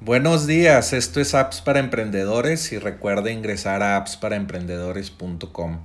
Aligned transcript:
Buenos 0.00 0.46
días, 0.46 0.92
esto 0.92 1.20
es 1.20 1.34
Apps 1.34 1.60
para 1.60 1.80
Emprendedores 1.80 2.70
y 2.70 2.78
recuerda 2.78 3.32
ingresar 3.32 3.82
a 3.82 3.96
appsparaemprendedores.com. 3.96 5.82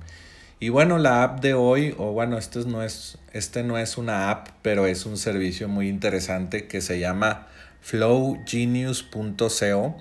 Y 0.60 0.68
bueno, 0.68 0.98
la 0.98 1.24
app 1.24 1.40
de 1.40 1.54
hoy, 1.54 1.96
o 1.98 2.12
bueno, 2.12 2.38
este 2.38 2.60
no, 2.60 2.84
es, 2.84 3.18
este 3.32 3.64
no 3.64 3.76
es 3.76 3.98
una 3.98 4.30
app, 4.30 4.50
pero 4.62 4.86
es 4.86 5.04
un 5.04 5.16
servicio 5.16 5.68
muy 5.68 5.88
interesante 5.88 6.68
que 6.68 6.80
se 6.80 7.00
llama 7.00 7.48
flowgenius.co. 7.80 9.96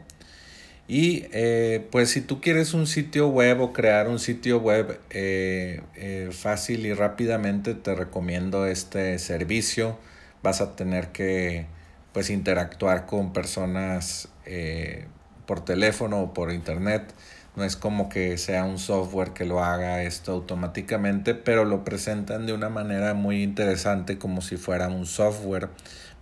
Y 0.88 1.25
eh, 1.32 1.88
pues 1.89 2.11
si 2.11 2.21
tú 2.21 2.39
quieres 2.39 2.75
un 2.75 2.86
sitio 2.86 3.30
web 3.30 3.61
o 3.61 3.73
crear 3.73 4.07
un 4.07 4.20
sitio 4.20 4.59
web 4.59 5.00
eh, 5.09 5.82
eh, 5.95 6.30
fácil 6.32 6.86
y 6.86 6.93
rápidamente, 6.93 7.73
te 7.73 7.95
recomiendo 7.95 8.68
este 8.68 9.18
servicio. 9.18 9.98
Vas 10.43 10.61
a 10.61 10.75
tener 10.75 11.07
que 11.07 11.66
pues 12.14 12.30
interactuar 12.30 13.05
con 13.05 13.34
personas 13.34 14.30
eh, 14.45 15.07
por 15.45 15.66
teléfono 15.66 16.21
o 16.21 16.34
por 16.34 16.52
internet. 16.54 17.13
No 17.55 17.63
es 17.63 17.76
como 17.76 18.09
que 18.09 18.38
sea 18.38 18.63
un 18.63 18.80
software 18.80 19.31
que 19.31 19.45
lo 19.45 19.63
haga 19.63 20.04
esto 20.04 20.31
automáticamente, 20.31 21.35
pero 21.35 21.66
lo 21.66 21.84
presentan 21.84 22.45
de 22.45 22.54
una 22.54 22.70
manera 22.70 23.13
muy 23.13 23.44
interesante 23.44 24.18
como 24.18 24.41
si 24.41 24.57
fuera 24.57 24.88
un 24.88 25.05
software, 25.05 25.70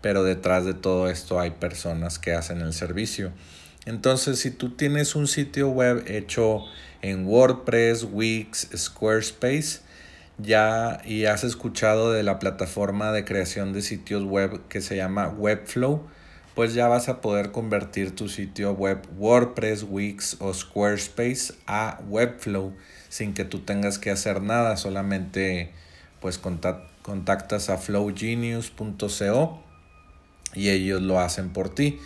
pero 0.02 0.24
detrás 0.24 0.66
de 0.66 0.74
todo 0.74 1.10
esto 1.10 1.40
hay 1.40 1.52
personas 1.52 2.20
que 2.20 2.34
hacen 2.34 2.60
el 2.60 2.74
servicio. 2.74 3.32
Entonces, 3.86 4.40
si 4.40 4.52
tú 4.52 4.72
tienes 4.72 5.16
un 5.16 5.28
sitio 5.28 5.70
web 5.70 6.04
hecho 6.08 6.66
en 7.02 7.26
WordPress, 7.26 8.08
Wix, 8.12 8.68
Squarespace, 8.76 9.80
ya 10.42 11.02
y 11.06 11.26
has 11.26 11.44
escuchado 11.44 12.12
de 12.12 12.24
la 12.24 12.40
plataforma 12.40 13.12
de 13.12 13.26
creación 13.26 13.74
de 13.74 13.82
sitios 13.82 14.24
web 14.24 14.62
que 14.68 14.82
se 14.82 14.96
llama 14.96 15.30
Webflow, 15.30 16.08
pues 16.56 16.74
ya 16.74 16.88
vas 16.88 17.10
a 17.10 17.22
poder 17.22 17.52
convertir 17.52 18.16
tu 18.16 18.28
sitio 18.28 18.74
web 18.74 19.00
WordPress, 19.18 19.86
Wix 19.90 20.38
o 20.40 20.54
Squarespace 20.54 21.54
a 21.68 22.00
Webflow 22.08 22.74
sin 23.10 23.34
que 23.34 23.46
tú 23.46 23.60
tengas 23.60 24.00
que 24.00 24.12
hacer 24.12 24.42
nada, 24.42 24.78
solamente 24.78 25.72
pues 26.20 26.38
contactas 26.38 27.70
a 27.70 27.78
flowgenius.co 27.78 29.64
y 30.54 30.70
ellos 30.70 31.02
lo 31.02 31.20
hacen 31.20 31.52
por 31.52 31.74
ti. 31.74 32.00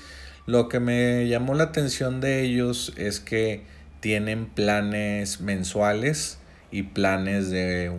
Lo 0.46 0.70
que 0.70 0.80
me 0.80 1.28
llamó 1.28 1.54
la 1.56 1.66
atención 1.66 2.22
de 2.22 2.44
ellos 2.44 2.94
es 2.98 3.20
que 3.20 3.64
tienen 4.00 4.46
planes 4.46 5.42
mensuales 5.42 6.38
y 6.72 6.84
planes 6.84 7.50
de 7.50 7.92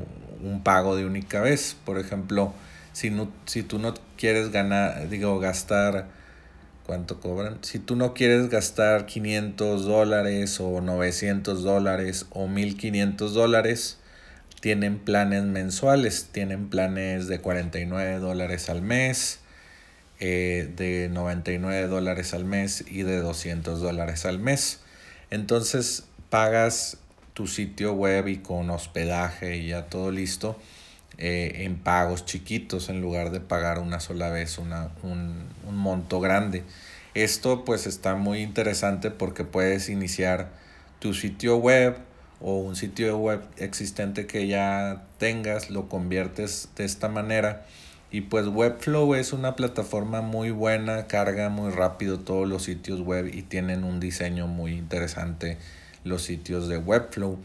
un 0.43 0.63
pago 0.63 0.97
de 0.97 1.05
única 1.05 1.41
vez. 1.41 1.77
Por 1.85 1.99
ejemplo, 1.99 2.53
si, 2.93 3.11
no, 3.11 3.31
si 3.47 3.63
tú 3.63 3.79
no 3.79 3.95
quieres 4.17 4.51
ganar, 4.51 5.09
digo, 5.09 5.39
gastar, 5.39 6.09
¿cuánto 6.85 7.21
cobran? 7.21 7.59
Si 7.63 7.79
tú 7.79 7.97
no 7.97 8.15
quieres 8.15 8.49
gastar 8.49 9.07
500 9.07 9.85
dólares 9.85 10.61
o 10.61 10.81
900 10.81 11.63
dólares 11.63 12.27
o 12.31 12.49
1500 12.49 13.35
dólares, 13.35 13.99
tienen 14.61 14.99
planes 14.99 15.45
mensuales, 15.45 16.29
tienen 16.33 16.69
planes 16.69 17.29
de 17.29 17.41
49 17.41 18.19
dólares 18.19 18.69
al 18.71 18.83
mes, 18.83 19.41
eh, 20.19 20.73
de 20.77 21.09
99 21.11 21.89
dólares 21.89 22.33
al 22.33 22.45
mes 22.47 22.85
y 22.89 23.03
de 23.03 23.19
200 23.19 23.81
dólares 23.81 24.25
al 24.25 24.39
mes. 24.39 24.81
Entonces 25.31 26.05
pagas 26.31 26.99
tu 27.37 27.47
sitio 27.47 27.93
web 27.93 28.29
y 28.29 28.39
con 28.39 28.71
hospedaje 28.71 29.59
y 29.59 29.69
ya 29.69 29.89
todo 29.89 30.11
listo 30.11 30.57
eh, 31.19 31.65
en 31.67 31.77
pagos 31.77 32.25
chiquitos 32.25 32.89
en 32.89 33.03
lugar 33.03 33.31
de 33.31 33.41
pagar 33.41 33.79
una 33.79 34.01
sola 34.01 34.31
vez 34.31 34.57
una, 34.57 34.89
un, 35.03 35.45
un 35.69 35.77
monto 35.77 36.19
grande. 36.19 36.65
Esto 37.13 37.67
pues 37.67 37.87
está 37.87 38.15
muy 38.15 38.41
interesante 38.41 39.11
porque 39.11 39.45
puedes 39.45 39.91
iniciar 39.91 40.49
tu 40.99 41.13
sitio 41.13 41.59
web 41.59 41.99
o 42.41 42.57
un 42.57 42.75
sitio 42.75 43.19
web 43.19 43.43
existente 43.59 44.27
que 44.27 44.47
ya 44.47 45.05
tengas, 45.19 45.69
lo 45.69 45.91
conviertes 45.91 46.71
de 46.75 46.87
esta 46.87 47.09
manera. 47.09 47.67
Y 48.11 48.23
pues 48.23 48.47
Webflow 48.47 49.15
es 49.15 49.35
una 49.35 49.57
plataforma 49.57 50.23
muy 50.23 50.53
buena, 50.53 51.07
carga 51.07 51.51
muy 51.51 51.71
rápido 51.71 52.21
todos 52.21 52.49
los 52.49 52.63
sitios 52.63 53.03
web 53.03 53.27
y 53.27 53.43
tienen 53.43 53.85
un 53.85 54.01
diseño 54.01 54.47
muy 54.47 54.73
interesante 54.73 55.59
los 56.07 56.23
sitios 56.23 56.69
de 56.69 56.79
Webflow. 56.79 57.39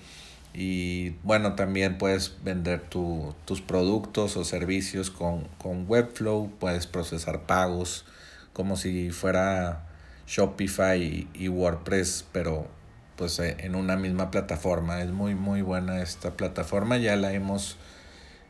Y 0.54 1.12
bueno, 1.24 1.56
también 1.56 1.98
puedes 1.98 2.36
vender 2.44 2.82
tus 2.90 3.62
productos 3.62 4.36
o 4.38 4.44
servicios 4.44 5.10
con, 5.10 5.48
con 5.58 5.86
Webflow, 5.88 6.52
puedes 6.60 6.88
procesar 6.88 7.44
pagos 7.46 8.06
como 8.54 8.76
si 8.76 9.12
fuera 9.12 9.88
Shopify 10.28 11.28
y, 11.34 11.48
WordPress, 11.48 12.26
pero 12.32 12.68
pues 13.16 13.40
eh, 13.40 13.56
en 13.60 13.76
una 13.76 13.96
misma 13.96 14.32
plataforma. 14.32 15.02
Es 15.02 15.10
muy 15.12 15.36
muy 15.36 15.62
buena 15.62 16.02
esta 16.02 16.32
plataforma, 16.32 16.98
ya 16.98 17.16
la 17.16 17.34
hemos 17.34 17.78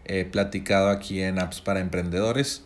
eh, 0.05 0.25
platicado 0.25 0.89
aquí 0.89 1.21
en 1.21 1.39
Apps 1.39 1.61
para 1.61 1.79
Emprendedores. 1.79 2.63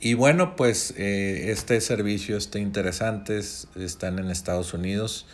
Y 0.00 0.14
bueno, 0.14 0.56
pues 0.56 0.94
eh, 0.96 1.52
este 1.52 1.80
servicio 1.80 2.36
está 2.36 2.58
interesante, 2.58 3.40
están 3.76 4.18
en 4.18 4.30
Estados 4.30 4.74
Unidos 4.74 5.26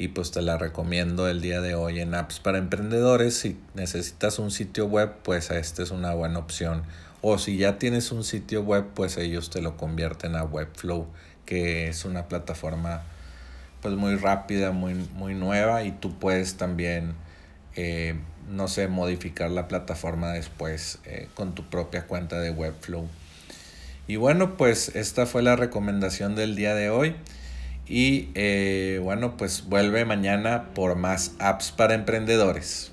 y 0.00 0.08
pues 0.08 0.30
te 0.30 0.40
la 0.40 0.56
recomiendo 0.56 1.28
el 1.28 1.42
día 1.42 1.60
de 1.60 1.74
hoy 1.74 2.00
en 2.00 2.14
apps 2.14 2.40
para 2.40 2.56
emprendedores. 2.56 3.36
Si 3.36 3.60
necesitas 3.74 4.38
un 4.38 4.50
sitio 4.50 4.86
web, 4.86 5.12
pues 5.22 5.50
esta 5.50 5.82
es 5.82 5.90
una 5.90 6.14
buena 6.14 6.38
opción. 6.38 6.84
O 7.20 7.36
si 7.36 7.58
ya 7.58 7.78
tienes 7.78 8.10
un 8.10 8.24
sitio 8.24 8.62
web, 8.62 8.86
pues 8.94 9.18
ellos 9.18 9.50
te 9.50 9.60
lo 9.60 9.76
convierten 9.76 10.36
a 10.36 10.44
Webflow, 10.44 11.06
que 11.44 11.88
es 11.88 12.06
una 12.06 12.28
plataforma 12.28 13.02
pues 13.82 13.94
muy 13.94 14.16
rápida, 14.16 14.72
muy, 14.72 14.94
muy 14.94 15.34
nueva 15.34 15.84
y 15.84 15.92
tú 15.92 16.18
puedes 16.18 16.56
también, 16.56 17.12
eh, 17.76 18.14
no 18.48 18.68
sé, 18.68 18.88
modificar 18.88 19.50
la 19.50 19.68
plataforma 19.68 20.32
después 20.32 20.98
eh, 21.04 21.28
con 21.34 21.54
tu 21.54 21.68
propia 21.68 22.06
cuenta 22.06 22.40
de 22.40 22.50
Webflow. 22.50 23.06
Y 24.06 24.16
bueno, 24.16 24.56
pues 24.56 24.96
esta 24.96 25.26
fue 25.26 25.42
la 25.42 25.56
recomendación 25.56 26.36
del 26.36 26.56
día 26.56 26.74
de 26.74 26.88
hoy. 26.88 27.16
Y 27.90 28.28
eh, 28.36 29.00
bueno, 29.02 29.36
pues 29.36 29.64
vuelve 29.68 30.04
mañana 30.04 30.72
por 30.74 30.94
más 30.94 31.34
apps 31.40 31.72
para 31.72 31.94
emprendedores. 31.94 32.92